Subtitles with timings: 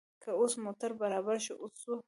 [0.23, 1.95] که اوس موټر برابر شو، اوس ځو.